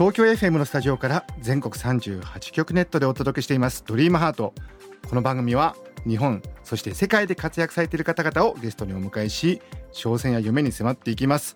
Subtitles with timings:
[0.00, 3.84] 東京 FM のスタジオから全国38局ネットでお届けしています。
[3.86, 4.54] ドリームハート。
[5.06, 5.76] この番組は
[6.08, 9.60] 日本そして世界で活躍されている方々をゲストにお迎えし
[9.92, 11.54] 挑戦や夢に迫っていきます。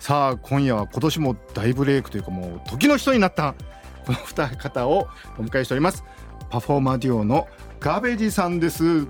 [0.00, 3.54] さあ今夜は今年も大ブレイクというかもう時の人になった
[4.04, 5.06] この二方を
[5.38, 6.02] お迎えしております。
[6.50, 7.46] パフォーマーデュオの
[7.78, 9.06] ガベージさんです。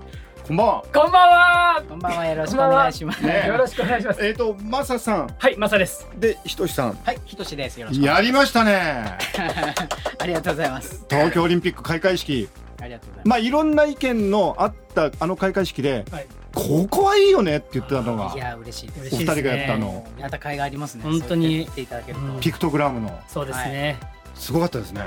[0.49, 0.83] こんばんは。
[0.91, 1.83] こんばんは。
[1.87, 2.25] こんばんは。
[2.25, 3.23] よろしくお願いします。
[3.23, 4.25] ね、よろしくお願いします。
[4.25, 5.35] えっ、ー、と、マサさん。
[5.37, 6.07] はい、マサです。
[6.17, 6.93] で、ひとしさん。
[7.03, 7.79] はい、ひとしです。
[7.79, 8.03] よろしく。
[8.03, 9.15] やりましたね。
[10.17, 11.05] ありがとうございます。
[11.07, 12.49] 東京オリンピック開会式。
[12.81, 13.27] ありがとうございます。
[13.27, 16.03] まあ、いろんな意見のあったあの開会式で。
[16.11, 23.99] はいここはいいよねって言ってたのがいや嬉しいお二人がやったのまた甲斐がありますね本当にていただけるとピクトグラムのそうですね
[24.33, 25.03] すごかったですね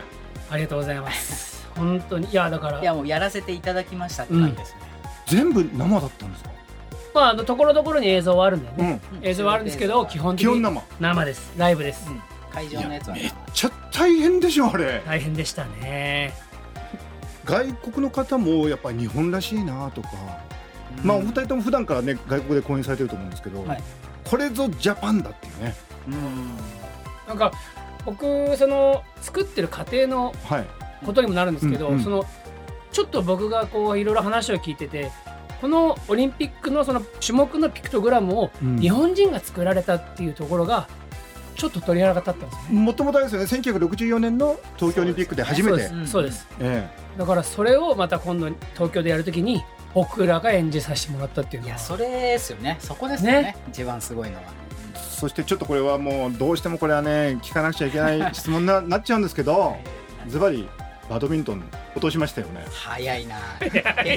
[0.49, 4.82] ありがとうございます本当にいやだからいやもうやらせていただきましたって感じですね
[5.37, 6.51] 全部生だったんですか？
[7.15, 10.83] まあ、あのところどころに映像はあるんだよね、うん、映像はあるんですけど基本的に生。
[11.01, 11.53] 生です。
[11.57, 15.03] ライブです、うん、会場のやつはめっちゃ大変でしょあれ。
[15.05, 16.33] 大変でしたね。
[17.45, 20.09] 外国の方もやっぱり日本らしいなとか、
[20.99, 23.83] うん、まあお二人とも普段からね外国で公演されてると思うんですけど、はい、
[24.25, 25.75] これぞジャパンだっていうね。
[26.09, 26.57] うん。
[27.29, 27.53] なんか
[28.05, 30.35] 僕その作ってる過程の
[31.05, 32.25] ことにもなるんですけど、はいうんうん、その
[32.93, 35.11] ちょっと僕がこういろいろ話を聞いてて
[35.61, 40.89] このオリンピックのその種目のピクトグラムを日本人が作られたっていうところが
[41.55, 43.47] ちょっと鳥肌が立ったんですもともとですよね。
[43.47, 45.89] 1964年の東京オリンピックで初めて。
[46.07, 49.63] そうです、ええ、だからそれをまた今度東京でやるときに
[49.95, 52.79] 僕らが演じさせてもらったっていうのはいやそれですよね。
[52.81, 54.43] そこですよね、ね、一番すごいのは。
[54.97, 59.77] そしてちょっとこれはもうどうしてもこれはね聞かなくちゃいけない質問になっちゃうんですけど
[60.27, 60.69] ズバリ
[61.13, 62.65] バドミントン落としましたよね。
[62.73, 63.37] 早いな。
[63.61, 63.71] 展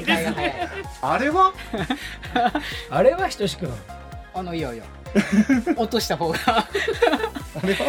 [0.06, 0.53] 開が早い。
[1.01, 1.51] あれは？
[2.89, 3.73] あれはひとしくん
[4.33, 4.85] あのいやいや
[5.75, 6.38] 落とした方が。
[6.47, 6.66] あ
[7.63, 7.79] れは？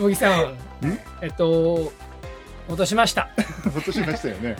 [0.00, 0.58] 茂木さん。
[1.22, 1.92] えっと
[2.66, 3.28] 落としました。
[3.72, 4.56] 落としましたよね。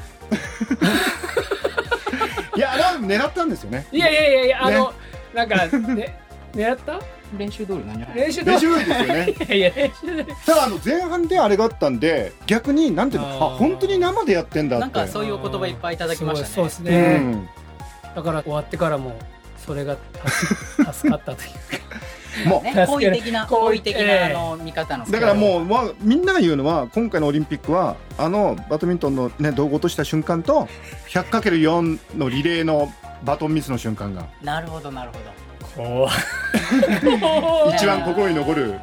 [2.54, 2.70] いや
[3.00, 3.88] 狙ったんですよね。
[3.90, 4.94] いやいやいやいやあの、ね、
[5.34, 6.20] なんかね
[6.54, 7.00] 狙った？
[7.38, 8.52] 練習通り何練習通り。
[8.52, 9.34] ですよね。
[9.48, 14.82] いやいや練習ただあの前半であれがあったんで逆になんていうのあ本当に生でやってんだって。
[14.82, 16.52] なんかそういうお言葉いっぱいいただきましたね。
[16.54, 17.48] そうですね、うん、
[18.16, 19.16] だから終わってからも
[19.64, 19.96] それが
[20.92, 22.00] 助かったというか。
[22.46, 25.04] もう、ね、好意的な好意的な、あの見方の。
[25.04, 30.68] だからもう、まあ、みんなが言うのは今回のオリンピックはあのバドミントンの、ね、道具落とした瞬間と
[31.08, 32.92] 100×4 のリレーの
[33.24, 34.26] バトンミスの瞬間が。
[34.42, 35.39] なるほどなるほど
[37.74, 38.80] 一番心に残る。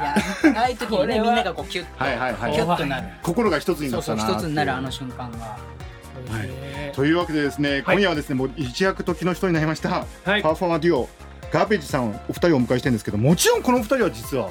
[0.00, 3.08] ああいう時にねみんながこうキュッと、はいはいはい、キュッとなる。
[3.22, 5.38] 心が一つになったな一つになるあの瞬間が。
[5.38, 11.08] はい、というわけでですね、今夜はですねもう一躍時の人になりました、はい、パーフォーマーデュオ
[11.50, 14.50] ガーベージさんお二人をお迎えしてるんですけどもちろんこの二人は実は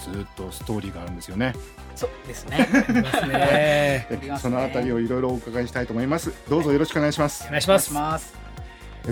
[0.00, 1.54] ずっとストーリーがあるんですよね。
[1.96, 4.06] そうですね。
[4.42, 6.32] そのあたりをいろいろお伺いしたいと思います。
[6.50, 7.44] どうぞよろしくお願いします。
[7.46, 8.43] お願いします。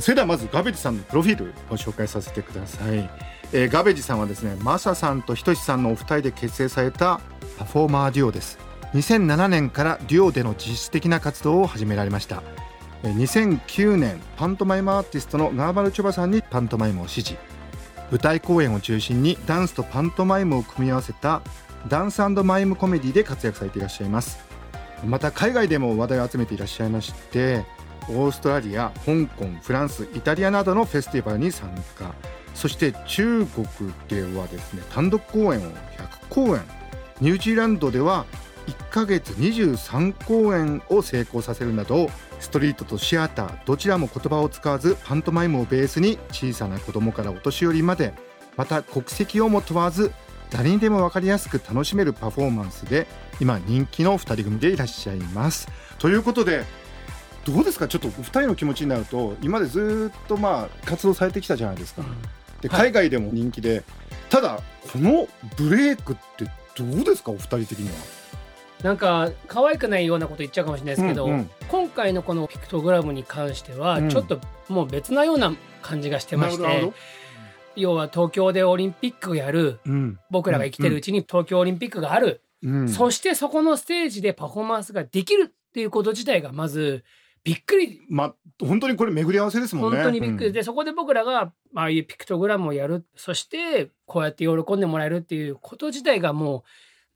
[0.00, 3.10] それではまずガベジさんのプロフィールを紹介させてください、
[3.52, 7.20] えー、ガベジさんはですねマサさんとひとしさんのお二人で結成された
[7.58, 8.58] パフォーマーデュオです。
[8.94, 12.42] 2007年からデュオでの実質的な活動を始められました。
[13.02, 17.36] 2009年パントマイムアーティストのが〜まるちょばさんにパントマイムを師事、
[18.10, 21.42] 舞台公演を中心にダンスとパントマイムを組み合わせた
[21.88, 24.38] ダンスマイムコメディで活躍されていらっしゃいます。
[25.04, 27.64] また海外でも話題を集めていらっしゃいまして
[28.08, 32.14] オーストラリア香港フランスイタリアなどのフェスティバルに参加
[32.54, 33.66] そして中国
[34.08, 35.74] ではですね単独公演を100
[36.28, 36.62] 公演
[37.20, 38.26] ニュージーランドでは
[38.66, 42.08] 1ヶ月23公演を成功させるなど
[42.40, 48.14] ストリートとシアターどちらも言葉を使わずパントマイムをベースに小さな子供からお年寄りまで
[48.56, 50.12] また国籍をも問わず
[50.50, 53.06] 誰にでも分かりやすく楽しめるパフォーマンスで
[53.40, 55.66] 今人気の2人組でいらっしゃいます。
[55.98, 56.64] ということで
[57.44, 57.88] どうですか？
[57.88, 62.02] ちょっと2人の気持ちになると今までずっとまあ活動されてきたじゃないですか、
[62.60, 63.84] で海外でも人気で、はい、
[64.30, 64.60] ただ
[64.92, 66.44] このブレイクって
[66.76, 67.32] どうですか？
[67.32, 67.94] お二人的には。
[68.82, 76.94] なんか可愛くないようなこと言っちゃうかもしれないですけど、うんうん、今回のこのピクトグラムに関してはちょっともう別なような感じがしてまして、うん、
[77.76, 82.42] 要は東京でオリンピックをやる、うん、僕らが生きてるうちに東京オリンピックがある。
[82.64, 87.04] うん、そしてそこのステージでパフォーマンスができるっていうこと自体がまず
[87.44, 88.00] びっくり。
[88.08, 89.98] まあ、本当にこれ巡り合わせですもんね。
[89.98, 90.52] 本当にびっくり。
[90.52, 96.62] で、うん、そこで僕らが、ああいうピクトグラムをやる、そして、こうやって喜んでもらえるっていうこと自体がもう、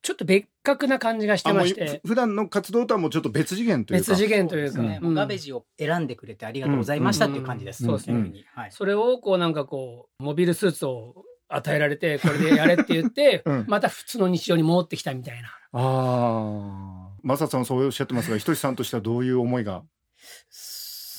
[0.03, 2.01] ちょっと別格な感じがしてまして。
[2.05, 4.13] 普段の活動とはもうちょっと別次元というか。
[4.13, 5.01] 別次元というか、ね。
[5.03, 15.49] うん、ガベジを選んでくれてありがとうございましたっていう感じです、そうですね、はい、それをこうなんかこうモビルスーツを与えられて これでやれって言って、うん、また普通の日常に戻ってきたみたいな。
[15.73, 19.83] ああマサさんそうおっしゃってますがひとしさんとしてはどういう思いが？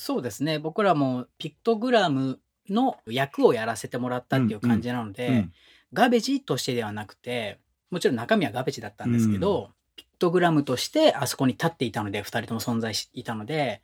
[0.08, 0.58] そうですね。
[0.58, 2.40] 僕らもピクトグラム
[2.70, 5.34] の役をやらせてもらったっていう感じなので、うん。
[5.34, 5.52] うん、
[5.92, 7.58] ガベジとしてではなくて
[7.90, 13.82] もちろん中身はガベジだったんですけど、うん、ピクトグラムとしてあそこに立っていたので、二人とも存在していたので、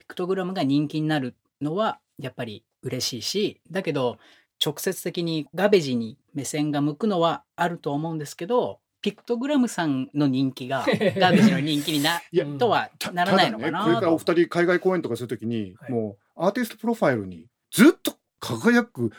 [0.00, 4.18] ピクトグラムが人気になるのはやっぱり嬉しいし、だけど
[4.60, 10.84] 直接的にガベジに目線が向くのはあると思うんですけど、ピクトグラムさんの人気が
[11.16, 12.20] ガベジの人気にな
[12.58, 19.12] とはならないのかな、ね、これからお二人海外公演とかするときに、はい、もうアーティストプロファイルにずっと輝く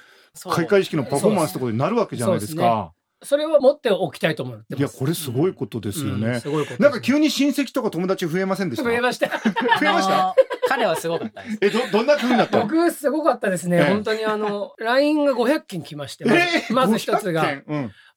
[0.49, 2.93] 開会式のパフォーマンスとかになるわけじゃないですか。
[3.23, 4.65] それを持っておきたいと思う。
[4.75, 6.39] いや、これすごいことですよね。
[6.39, 6.81] すごいこと。
[6.81, 8.83] なんか急に親戚とか友達増えませんでした？
[8.83, 9.27] 増えました。
[9.29, 9.35] 増
[9.81, 10.35] えました？
[10.67, 11.57] 彼はすごかったです。
[11.61, 12.61] え、ど、どんな風になった？
[12.61, 13.83] 僕、すごかったですね。
[13.83, 16.25] 本当にあの、LINE が500件来まして、
[16.71, 17.63] まず一つが。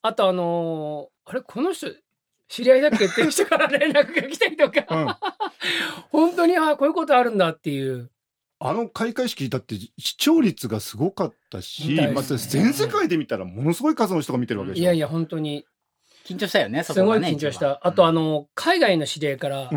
[0.00, 1.88] あとあのあれ、この人、
[2.48, 5.18] 知り合いだっけっていう人から連絡が来たりとか、
[6.10, 8.10] 本当に、あこういうことあるんだっていう。
[8.60, 14.82] あの開会式だって視聴率がすごかったし、ね、また全世界で見たらものすごい数の人が見てるわけでしょ。
[14.82, 15.66] いやいや、本当に。
[16.24, 17.86] 緊張したよね、そこは、ね、すごい緊張した。
[17.86, 19.68] あと、あの、海外の知り合いから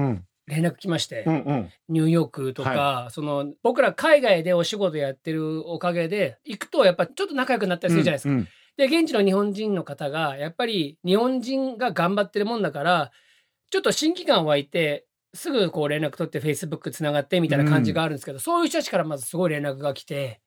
[0.47, 8.29] 連絡来まして、うんうん、ニューヨークとか、はい、その、僕ら海外でお仕事やってるおかげで、行くとやっぱちょっと仲良くなったりするじゃないですか。
[8.29, 8.47] うんうん、
[8.77, 13.11] で、現地の日本人の方が、やっぱり日本人が頑張ってるもんだから、
[13.71, 20.41] ちょっと親近感湧いて、すぐこう連絡取って Facebook つながってみたいな感じがあるんですけど、うん、そういう人たちからまずすごい連絡が来て、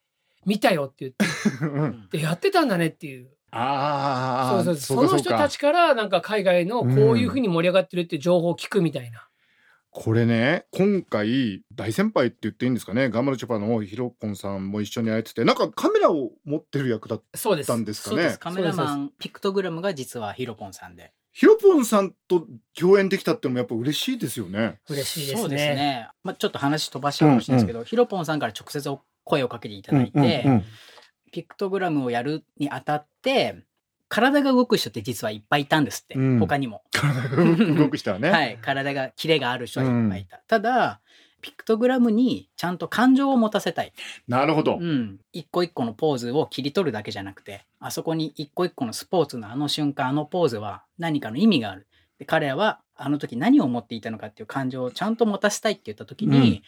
[0.47, 3.31] 見たよって言って、で、やってたんだねっていう。
[3.53, 9.29] ああ、そうそうその人たちからなんか海外のこういうふうに盛り上がってるっていう情報を聞くみたいな。
[9.93, 13.11] これね今回大先輩って言っていいんですかね？
[13.11, 18.37] ガンマルチョパのヒロポンさんも一緒にやっててなんかカメラを持ってる役だったんですかね？
[18.39, 21.13] カメラマンピクトグラムが実はヒロポンさんで。
[21.33, 22.47] ヒロポンさんと
[22.79, 24.81] 共演できたってもやっぱ嬉しいですよね。
[24.89, 25.57] 嬉しいですね。
[25.57, 26.09] ね。
[26.23, 30.65] まあちょっと話飛ばしちゃうかもしれないですけど、うんうん、ヒロポンさんから直接声をかけていただいて、うんうんうん、
[31.31, 33.63] ピクトグラムをやるにあたって、
[34.11, 36.83] 体が動く人って実はいっぱいいたんですって、うん、他にも。
[36.91, 38.29] 体が動く人はね。
[38.31, 38.59] はい。
[38.61, 40.37] 体が、キレがある人はいっぱいいた。
[40.39, 41.01] うん、ただ、
[41.41, 43.93] ピクトグラムにちゃんと感情を持たせたい。
[44.27, 44.79] なるほど。
[44.81, 45.21] うん。
[45.33, 51.87] 一個一個のポーズを切り取るだけじゃなくて、あそこに一個一個のスポーツのあの瞬間、あのポーズは何かの意味がある。
[52.19, 56.62] で彼らはあの時何を思っていたのかっていう感情をちゃんと持たせたいって言った時に、うん、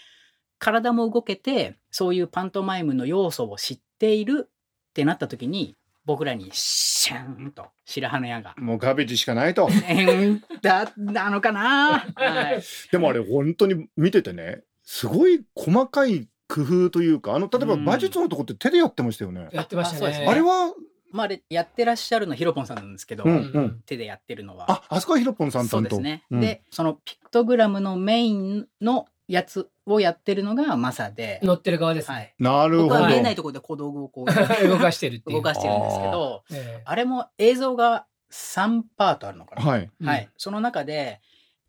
[0.61, 8.55] 体も動けて、そういうパントマイムの要素を知っているってなった時に、僕らにシャーンと白羽の矢が。
[8.59, 9.69] もうガベージしかないと。
[10.63, 19.49] だ、なのかな、はい、でもあれ本当に見ててね、すごい細かい工夫というか、あの、例えば馬術のとこって手でやってましたよね。
[19.53, 20.27] やってましたね。
[20.29, 20.75] あれは、
[21.13, 24.71] まあ、あれやってらっしゃるのヒロポンさんなんですけど、うんうん、手でやってるのは。
[24.71, 31.41] あ、あそこはヒロポンさんそうですね、うん、で、そのピクトグラムのメインのやつをやってるのがマサで。
[31.43, 32.15] 乗ってる側ですね。
[32.15, 32.89] はい、なるほど。
[32.89, 34.27] 僕は見えないところで小道具をこう
[34.69, 35.37] 動かしてるっていう。
[35.37, 39.63] 動かしてるんですけど、あえー、あれも映像が3パートあるのかな。
[39.63, 39.91] はい。
[40.03, 40.29] はい。
[40.37, 41.21] その中で、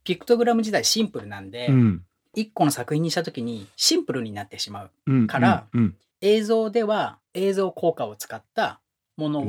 [0.03, 2.05] ピクトグラム自体シンプルなんで、うん、
[2.35, 8.79] 1個の作品にした時にシンプルになってしまうから、うんうんうん、映像では映像効果を使った
[9.15, 9.43] ものを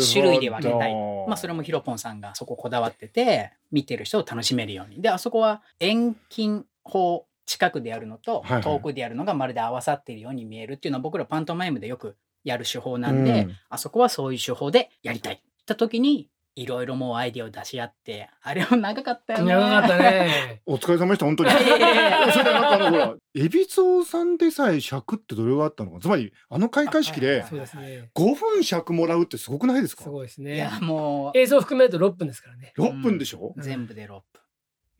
[0.00, 0.94] 種類で分けたい。
[1.26, 5.00] まあそれもヒロポンさんがそここだわってて、見てる人を楽しめるように。
[5.00, 15.42] で、あそこは遠近法近くでやるのと遠くでやるのがまるで合わさっているように見えるっていうのは僕らパントマイムでよくやる手法なんで、うん、あそこはそういう手法でやりたい。
[15.64, 19.46] った時にいろいろもうアイディアを出し合って、あれも長かったよね。
[19.46, 20.62] 長かったね。
[20.66, 21.50] お疲れ様でした、本当に。
[21.50, 25.98] それなんかあの、ほら、エビゾウさんでさえ尺ってどれがあったのか。
[25.98, 30.04] つまり、あの開会式で、5分尺もらうってすごくないですか？
[30.04, 30.54] すごいですね。
[30.54, 31.38] いや、もう。
[31.38, 32.72] 映像含めると6分ですからね。
[32.78, 34.22] 6分でしょ、うん、全部で6分。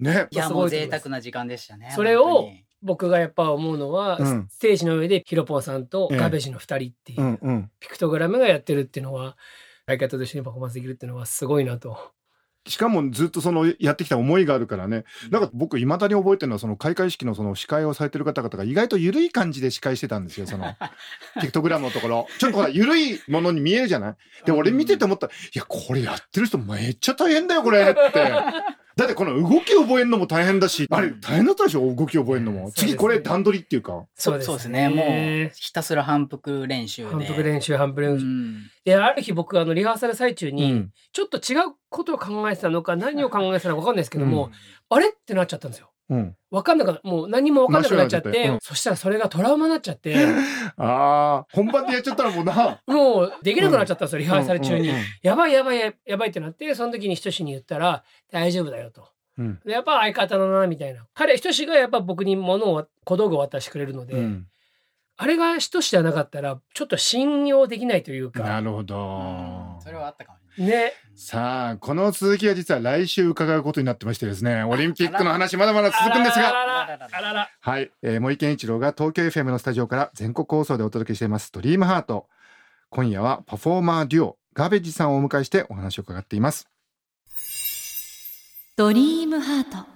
[0.04, 0.28] ね。
[0.30, 1.92] いや、もう贅沢な時間でしたね。
[1.94, 2.48] それを、
[2.82, 9.36] 僕がやっぱ思うのは、うん、ステージの上でヒロポンさんとガベジの2人っていう、ピクトグラムがやってるっていうのは、
[9.86, 11.96] 相方と一緒にパフォーマンスできるっていうのはすごいなと。
[12.66, 15.04] しかもずっとそのやってきた思いがあるからね。
[15.30, 20.46] なんか僕いまだに覚えてるのはその開会式のその司会をされてる方々が意外と緩い感じで司会してたんですよ。
[20.46, 20.74] その
[21.42, 22.26] ピクトグラムのところ。
[22.38, 24.16] ちょっとほら緩いものに見えるじゃない？
[24.46, 28.32] で、俺見てて思ったら、いや、これやってる人めっちゃ大変だよ、これって。
[28.96, 31.92] だってこの動き覚えるのも大変だし、あれ大変だったでしょ？
[31.94, 32.70] 動き覚えるのも。
[32.70, 34.04] 次これ段取りっていうか。
[34.14, 34.88] そうですね。
[34.88, 37.08] もうひたすら反復練習で。
[37.10, 38.24] 反復練習、反復練習。
[38.84, 44.50] で、ある日僕、あの、リハーサル最中に、ちょっと違うことを考えてたのか、何を考えてたのかわかんないですけども、
[44.90, 45.08] あれ？
[45.08, 45.90] ってなっちゃったんですよ。
[46.10, 47.08] うん、分かんなかった。
[47.08, 50.14] もう何も分かんなくなっちゃって、うん、そしたらそれがトラウマになっちゃって。
[50.76, 52.80] ああ、本番でやっちゃったらもうな。
[52.86, 54.92] もうできなくなっちゃったんですよ、リハーサル中に。
[55.22, 59.08] やばいやばいやばいってなって、その時にひとしに言ったら、大丈夫だよと。
[59.36, 61.06] うん、やっぱ相方だな、みたいな。
[61.14, 64.46] 彼、ひとしがやっぱ僕に物を、小道具を渡してくれるので、うん、
[65.16, 68.44] あれがひとしじゃなかったら、ちょっと信用できないというか。
[68.44, 69.78] なるほど。
[69.80, 70.92] それはあったかもね。
[71.16, 82.28] さあ、この続きは実は来週伺うことになってましてですね、オリンピックの話まだまだ続くんですが、はい、えー、森健一郎が東京 FM のスタジオから全国放送でお届けしています、ドリームハート。
[82.90, 86.68] 今夜はパフォーマーデュオ、ガベジさんをお迎えしてお話を伺っています。
[88.76, 89.86] ドリームハート。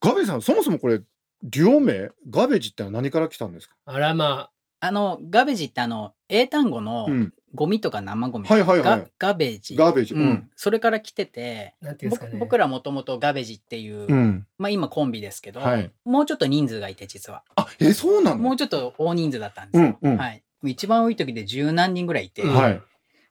[0.00, 0.98] ガベジさん、そもそもこれ、
[1.44, 3.74] デュオ名、ガベジって何から来たんですか？
[3.84, 4.50] あらまあ。
[4.84, 7.06] あの、ガベジってあの、英単語の、
[7.54, 9.76] ゴミとか生ゴミ、はいはいはい、ガベージ。
[9.76, 10.14] ガベージ。
[10.14, 10.50] うん。
[10.56, 17.42] それから来てて、なんていうんですかね、僕らもともとガベージっていう、うん、まあ今コンビですけど、はい、もうちょっと人数がいて実は。
[17.56, 18.36] あ、え、そうなの？
[18.38, 19.98] もうちょっと大人数だったんですよ。
[20.00, 20.42] うんうん、はい。
[20.64, 22.80] 一番多い時で十何人ぐらいいて、はい、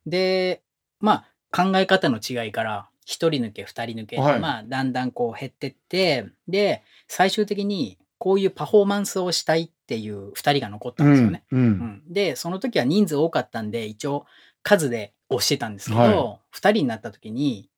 [0.05, 0.61] で、
[0.99, 11.43] まあ考え方の違いから、一人抜け、二人抜け、はい、まあだんだんこう減ってって、で、最終的にこういうパフォーマンスをしたいっていう二人が残ったんですよね。
[11.51, 14.25] うんうん、で、その時は人数多かったんで、一応
[14.63, 17.69] 数で押してたんですけど、はい、人になった時に、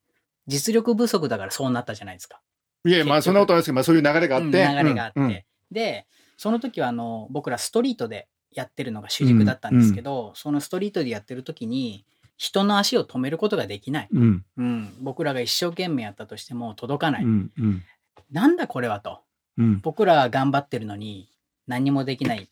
[0.45, 2.39] 実力不足だからそうなったじゃないですか。
[2.85, 4.47] いや、まあそんなことないですけど、まあそういう流れがあって。
[4.47, 6.05] うん、流れがあって、で、
[6.37, 12.05] その時はあの、僕らストリートでやってるのが主軸だったんですけど、そのストリートでやってる時に、
[12.37, 14.07] 人の足を止めることができない。
[14.13, 17.23] うん、うん、僕らが一生懸命やったとしても届かない。
[17.23, 17.83] うんうん、
[18.31, 19.23] なんだこれはと。
[19.57, 21.29] うん、僕ら頑張ってるのに
[21.67, 22.49] 何もできない。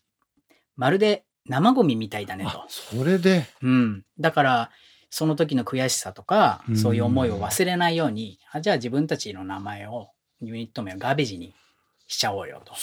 [0.76, 2.66] まるで生ゴミみたいだねと。
[2.68, 3.46] それで？
[3.62, 4.04] うん。
[4.20, 4.72] だから、
[5.10, 11.54] その時の悔しさとか、そういう思いを忘れないように、あじゃあ自分たちの名前を、ユニット名をガベージに
[12.08, 12.74] しちゃおうよと。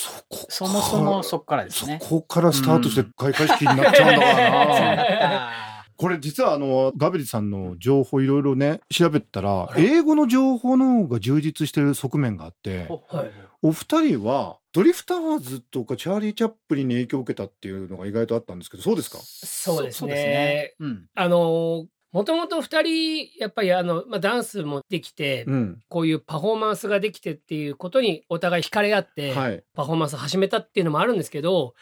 [0.49, 1.99] そもそもそこからですね。
[2.03, 5.69] そこからスタートして開会式になっちゃうんだから な。
[5.97, 13.31] これ実はあのガベリさんの情報いろいろね調べたら英語の情報の方が充実してる側面があって、はい、
[13.63, 19.19] お二人はドリフターズとかチャーリー・チャップリンに影響を受けたっていうのが意外とあったんですけどそうですか？
[19.23, 20.13] そうですね。
[20.15, 20.75] ね。
[20.81, 31.75] うん、あのもともと二人やっぱりあの、まあ、ダンスもできて、うん、こういうパフォーマンスができてっていうことにお互い惹かれ合って、はい、パフォーマンス始めたっていうのもあるんですけど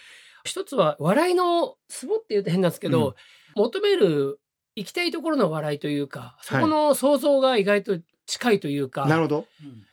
[0.45, 3.09] 一つは笑いのツボって言うと変なんですけど、
[3.57, 4.41] うん、求める
[4.75, 9.47] 行きたいところの笑いというかそこの想像が意外と近いというか、なるほど、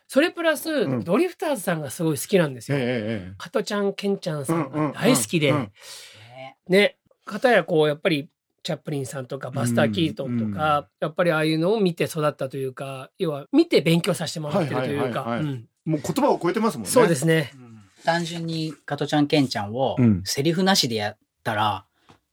[0.07, 2.77] それプラス、うん、ドリフターズさんがすごい好きなんですよ。
[2.79, 5.53] ええ、加トちゃん、ケンちゃんさんが大好きで、
[6.67, 8.29] ね、かやこう、やっぱり、
[8.63, 15.41] チャップリンさんとかバスター・キートンとか、やっぱりああいうのを見て育ったというか、要は見て勉強させてもらってるというか。
[15.83, 16.89] もう言葉を超えてますもんね。
[16.89, 17.51] そうですね。
[18.05, 21.85] 単純に加トちゃん、ケンちゃんを、セリフなしでやったら、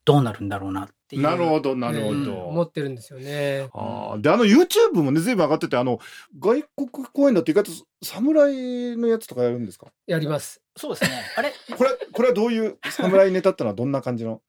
[0.05, 1.23] どうなるんだろうなっていう。
[1.23, 2.35] なるほど、なるほど。
[2.47, 3.69] 思ってるんですよね。
[3.75, 5.99] あで、あの YouTube もね、随分上がってて、あの、
[6.39, 9.89] 外国公演だって意外と侍のやつとかやるんですか？
[10.07, 10.63] やります。
[10.77, 11.23] そうですね。
[11.37, 11.53] あれ？
[11.77, 14.41] これ、これはどういう侍ネタってのはどんな感じの？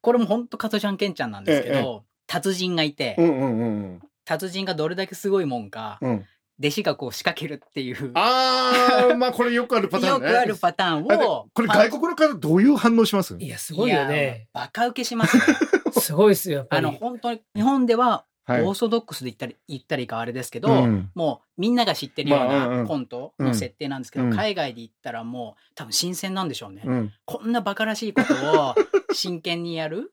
[0.00, 6.24] これも本当加トちゃんケンちゃんなんですけど、ええ、達人がいて、うんうんうん、達人がどれだけすごいもんか、うん、
[6.60, 8.10] 弟子がこう仕掛けるっていう。
[8.14, 10.26] ああ、まあこれよくあるパターンね。
[10.28, 11.46] よくあるパターンを。
[11.54, 13.36] これ外国の方どういう反応します？
[13.38, 14.48] いや、すごいよね。
[14.52, 15.42] バカ受けしますね。
[16.00, 16.66] すごいっすよ。
[16.70, 20.68] あの、本当に、日本では、オーソドックスで言ったり、言ったらいいかあれですけど、
[21.14, 27.10] もうみんなが知ってるようなコントの設定なんですけど、海外で言ったらもう多分新鮮なんでしょうね。
[27.26, 28.34] こんなバカらしいこと
[28.70, 28.74] を
[29.12, 30.12] 真剣にやる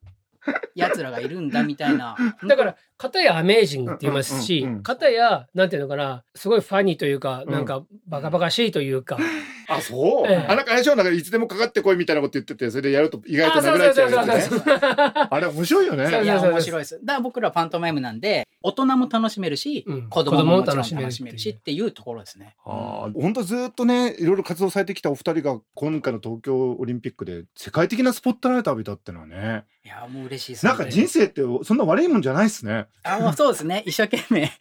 [0.76, 2.16] 奴らがいるんだみたいな。
[2.48, 9.18] だから、片やアメージングって言いますし、片や、なんていうのかな、すごいファニーというか、なんか、バカバカしいというか。
[9.70, 14.62] あ、そう、ええ、あ、なんかあれでしょなんかいつでもかかってこいみたいなこと言ってて、それでやると意外となくなっちゃうやつね。
[15.30, 16.10] あれ面白いよね。
[16.24, 17.00] いや、面白いです。
[17.04, 22.56] だから僕らパントマイムなんで、大人も楽しめるし、うん、子供も楽しめるしっていうところですね。
[22.66, 29.66] ああ、本当ずっとね、いろいろ活動されてきたお二人が今回の東京オリンピックで世界的なスポットライト浴びたってのはね。
[29.86, 30.70] いや、もう嬉しいですね。
[30.70, 32.88] なんか人生ってそんな悪いもんじゃないですね。
[33.04, 33.84] あ、もうそうですね。
[33.86, 34.52] 一生懸命、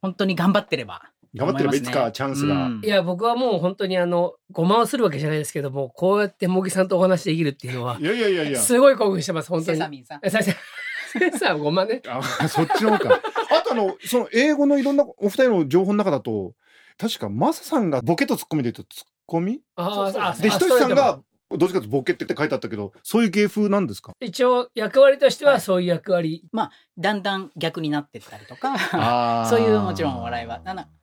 [0.00, 1.02] 本当に頑張ってれば。
[1.34, 9.78] 頑張ってればいつかチャンスが、いや、僕はもう本当にあの、ごまをするわけじゃないですけども、こうやって茂木さんとお話できるっていうのは、いやいやいやいや、すごい興奮してます、本当に。
[9.78, 10.20] セサミンさん。
[10.22, 12.02] セサごまね。
[12.08, 13.20] あ、そっちの方か。
[13.50, 16.54] あとあの、その英語のいろんなお二人の情報の中だと、
[16.98, 19.60] 確かマサさんがボケとツッコミで言うとツッコミ？
[19.76, 21.20] ああでひとしさんが
[21.50, 24.12] どっちかとボケってって書いてあったけどそういう芸風なんですか？
[24.20, 30.60] 一応役割としてはそういう役割、はい、まあだんだん逆になってったりとかそういうもちろんお笑いは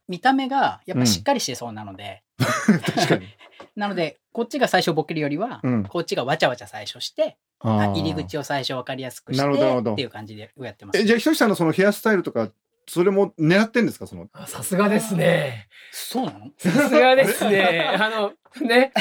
[0.09, 3.27] 見た目がやっぱしっかりしてそうなので、うん、確かに
[3.77, 9.45] なのでこっちが最初ボケるよりは、うん、こっちがわちゃわちゃ最初して入り口を最初分かりやすくして
[9.91, 10.99] っていう感じでやってます。
[10.99, 12.49] えじゃあひとしさんのそのヘアスタイルとか
[12.89, 14.07] それも狙ってんですか？
[14.07, 14.27] その。
[14.47, 15.67] さすがですね。
[15.91, 16.47] そうなの？
[16.57, 17.81] さすがですね。
[17.81, 18.33] あの、
[18.67, 18.91] ね。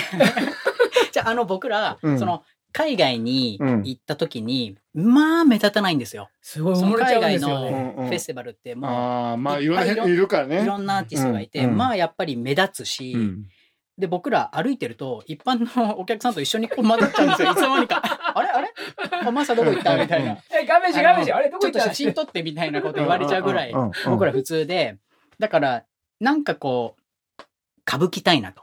[1.11, 2.45] じゃあ、あの、僕ら、うん、その、
[2.79, 6.29] 海外に行った時に、うん、まあ目立たないんですよ。
[6.41, 10.63] すごい思海外のフェスティバルってもう、あまあいろんないるからね。
[10.63, 13.17] いろんなアーティストがいて、うん、まあやっぱり目立つし、
[13.99, 17.51] で、僕ら歩いてると、一般のお客さんと一緒にこう混ざっちゃうんですよ。
[17.53, 18.01] いつの間にか。
[18.33, 18.49] あれ？
[18.49, 18.69] あれ？
[19.27, 19.97] あ、マサどこ行った？
[19.97, 20.39] みたいな。
[20.53, 21.81] え、画面じ画面じあれどこ行った？
[21.81, 23.75] ちょっと写真撮ってみたいなこと言われちゃうぐらい、
[24.07, 24.99] 僕ら普通で、
[25.41, 25.85] だから、
[26.21, 26.98] なんかこう、
[27.89, 28.63] 歌舞伎たいなと。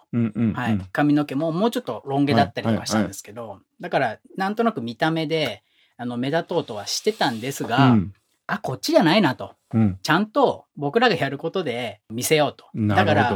[0.54, 0.80] はい。
[0.92, 5.64] 髪の毛ももうちょっとロン毛だったりとかしたんですけど、だから、なんとなく見た目で、
[5.98, 8.14] あの、目立とうとはしてたんですが、うん、
[8.48, 9.56] あ、こっちじゃないなと。
[9.74, 12.66] うん、ちゃんと僕らがやることで見せようと。
[12.76, 13.36] だから、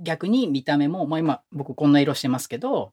[0.00, 2.92] 逆に見た目も、まあ、今僕こんな色してますけど、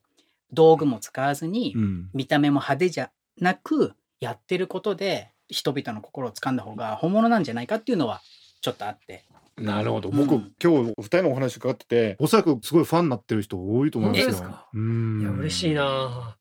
[0.52, 1.76] 道具も使わずに、
[2.14, 8.22] 見た目も派手じゃなく、やってることで人々の心を掴んだ方が本物なんじゃないかっていうのは
[8.62, 9.26] ちょっとあって。
[9.58, 10.10] なるほど。
[10.10, 14.28] 僕、うん、今日お二人のお話伺ってて、おそらくすごいファンになってる人多いと思いますよ。
[14.28, 14.68] ですか？
[14.74, 15.22] うん。
[15.22, 16.38] いや、嬉しいな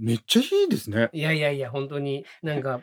[0.00, 1.10] めっちゃいいですね。
[1.12, 2.80] いやいやいや、本当に、なんか、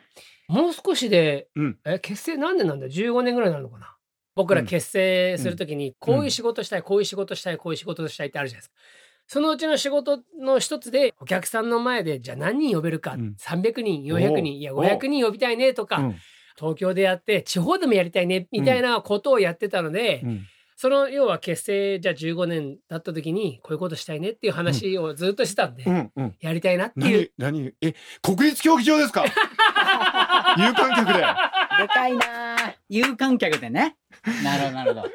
[0.48, 3.96] もう少しで、うん、え、結成何年なんだ ?15 年ぐらいになるのかな？
[4.34, 8.74] 僕ら結成するときに、こういう仕事したい、こういう仕事したい、こういう仕事したいってあるじゃないですか。
[9.28, 16.12] そのうちの仕事の一つで、お客さんの前で、じゃあ何人呼べるか、うん、300人、400人、いや、500人呼びたいねとか、
[16.58, 20.22] 東京でやって、地方でもやりたいね、みたいなことをやってたので、
[20.78, 27.32] その要は結成じゃあ15年経った時にこういうことしたいねっていう話をずっとしてたんで、うんうん、やりたいなっていう。
[27.38, 27.72] 何何？
[27.80, 29.24] え国立競技場ですか？
[30.58, 31.14] 有観客で。
[31.14, 33.96] でかいな有観客でね。
[34.44, 35.10] なるほどなるほど。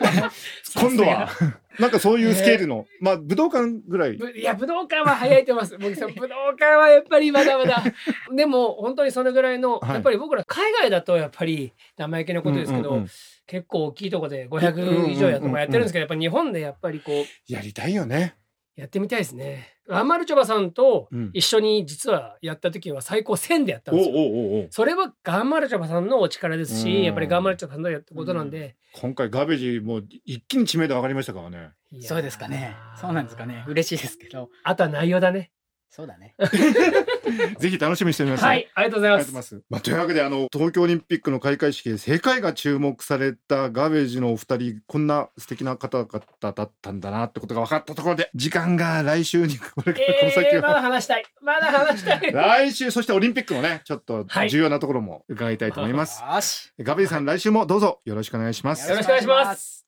[0.76, 1.30] 今度は
[1.78, 4.16] なんかそういうスケールの、まあ武道館ぐらい。
[4.16, 5.78] いや武道館は早いと思います。
[5.78, 7.82] 僕さん武道館はやっぱりまだまだ。
[8.34, 13.10] でも本当にそれぐらいの、はい、やっぱり僕ら海外だとやっぱり生意気なことですけど、うんうんうん
[13.46, 17.52] 結構大きいとこで500以上やとかやってるんですけど、やっぱ日本でやっぱりこう。
[17.52, 18.34] やりたいよね。
[18.74, 19.75] やってみたいですね。
[19.88, 24.66] アンマルチョバさんと一緒に実はやった時は最高1000でやったんですよ。
[24.70, 28.76] それはガンマルチョバさんのお力ですし、やっぱりガンマルチョバさんのやったことなんで。
[28.94, 31.70] 今回ガベージもう一気に知名度上がりましたからね。
[32.00, 32.76] そうですかね。
[33.00, 33.64] そうなんですかね。
[33.68, 34.50] 嬉しいですけど。
[34.64, 35.50] あとは内容だね。
[35.90, 36.34] そうだね。
[37.58, 38.44] ぜひ楽しみにしてみます。
[38.44, 39.62] はい、ありがとうございます。
[39.70, 46.08] まあ、というわけで、あの、東京オリンピックの開会式で世界が注目されたガーベージのお二人、こんな素敵な方々
[46.40, 51.24] だったんだなってことが分かったところで、時間が来週に、 これからこの先は、えー、まだ話したい。
[51.40, 52.32] まだ話したい。
[52.32, 56.22] 来週、そしてオリンピックのね、ちょっと重要なところも伺いたいと思います。
[56.22, 56.40] は
[56.78, 58.90] い、ガーベージさん、来週もどうぞよろしくお願いします。
[58.90, 59.86] よろしくお願いします。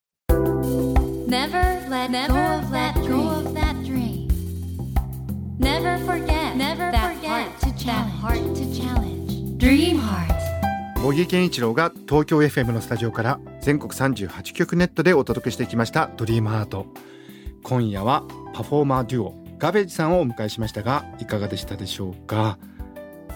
[5.80, 7.46] Never forget, never forget
[7.86, 9.58] that heart to challenge.
[9.58, 10.34] Dream Heart.
[11.00, 16.86] 茂木健一郎が東京 FM のスタジオから全国38局ネットでお届けしてきましたドリームハート。
[17.62, 20.82] 今夜はパフォーマーデュオガベージさんをお迎えしました。
[20.82, 22.58] がいかがでしたでしょうか？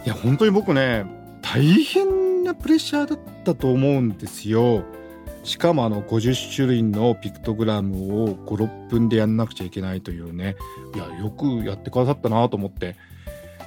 [0.04, 1.06] いや本当に僕ね
[1.42, 4.82] 大変なプレッシャーだったと思うんですよ
[5.42, 10.56] しかもあの50種類のピクトグラムを56分でやんなくちゃいけないというね。
[10.94, 12.96] いやよくやってくださったなと思って。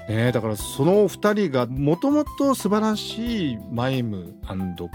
[0.08, 4.36] ねだからその2人がもともと素晴らしいマイム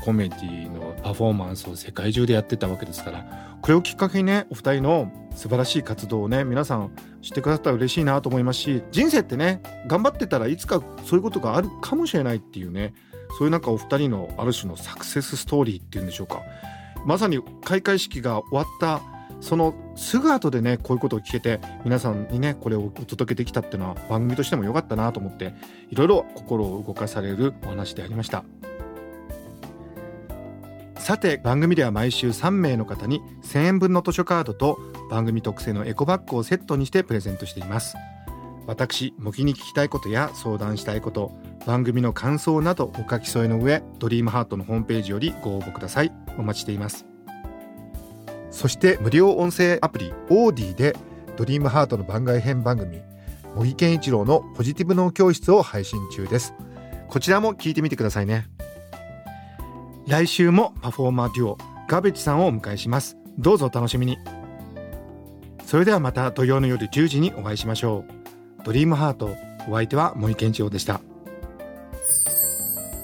[0.05, 12.95] コメディのパフォーマンスを世界中でやってたわけですからこれをきっかけにねお二人の素晴らしい活動をね皆さん知ってくださったら嬉しいなと思いますし人生ってね頑張ってたらいつかそういうことがあるかもしれないっていうね
[13.39, 16.43] そういうなんかお二人のある種のサクセスストーリーっていうんでしょうか。
[17.05, 19.01] まさに開会式が終わった
[19.41, 25.55] そのすぐ後でねこういうことを聞けて皆さんにねこれをお届けできたっていうのは番組としても良かったなと思って
[25.89, 28.45] いろいろ心を動かされるお話でありました。
[30.99, 34.79] さて番組では毎週3名の方に1000円分の図書カードと
[35.11, 37.97] 番組特製のエコバッグをセットにしてプレゼントしています。
[38.67, 41.33] 私模擬に聞きたいことや相談したいこと
[41.67, 46.13] 番組の感想などお書き添えの上ドリームハートのホームページよりご応募ください。
[46.39, 47.07] お待ちしています。
[48.51, 50.97] そして無料音声アプリオーディで
[51.37, 53.01] ドリームハートの番外編番組
[53.55, 56.55] 茂木健一郎のポジティブ脳教室を配信中です。
[57.09, 58.47] こちらも聞いてみてくださいね。
[60.07, 63.17] 来週もパフォーマーデュオガベチさんをお迎えします。
[63.39, 64.19] どうぞお楽しみに。
[65.67, 68.65] それではまた土曜の夜10時にお会いしましょう。
[68.65, 69.31] ドリームハート
[69.69, 71.01] お相手は森健一郎でした。